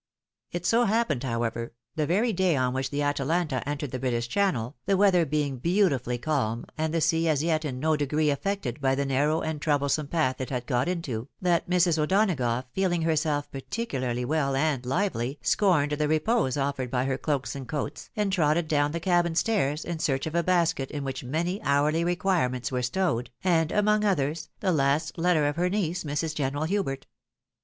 It 0.51 0.65
so 0.65 0.85
happened, 0.85 1.23
however, 1.23 1.73
the 1.95 2.07
very 2.07 2.33
day 2.33 2.55
on 2.55 2.73
which 2.73 2.89
the 2.89 3.03
Atalanta 3.03 3.61
entered 3.69 3.91
the 3.91 3.99
British 3.99 4.27
Channel, 4.27 4.75
the 4.87 4.97
weather 4.97 5.27
being 5.27 5.57
beautifully 5.59 6.17
calm, 6.17 6.65
and 6.75 6.91
the 6.91 6.99
sea 7.01 7.27
as 7.29 7.43
yet 7.43 7.63
in 7.63 7.79
no 7.79 7.95
degree 7.95 8.31
affected 8.31 8.81
by 8.81 8.95
the 8.95 9.05
narrow 9.05 9.41
and 9.41 9.61
troublesome 9.61 10.07
path 10.07 10.41
it 10.41 10.49
had 10.49 10.65
got 10.65 10.87
into, 10.87 11.27
that 11.39 11.69
Mrs. 11.69 11.99
O'Donagough 11.99 12.63
feel 12.73 12.91
ing 12.91 13.03
herself 13.03 13.51
particularly 13.51 14.25
well 14.25 14.55
and 14.55 14.81
hvely, 14.85 15.37
scorned 15.43 15.91
the 15.91 16.07
repose 16.07 16.57
offered 16.57 16.89
by 16.89 17.05
her 17.05 17.19
cloaks 17.19 17.55
and 17.55 17.67
coats, 17.67 18.09
and 18.15 18.33
trotted 18.33 18.67
down 18.67 18.93
the 18.93 18.99
cabin 18.99 19.35
stairs 19.35 19.85
in 19.85 19.99
search 19.99 20.25
of 20.25 20.33
a 20.33 20.41
basket 20.41 20.89
in 20.89 21.03
which 21.03 21.23
many 21.23 21.61
hourly 21.61 22.03
requirements 22.03 22.71
were 22.71 22.81
stowed, 22.81 23.29
and 23.43 23.71
among 23.71 24.03
others, 24.03 24.49
the 24.61 24.71
last 24.71 25.19
letter 25.19 25.45
of 25.45 25.57
her 25.57 25.69
niece, 25.69 26.03
Mrs. 26.03 26.33
General 26.33 26.63
Hubert. 26.63 27.05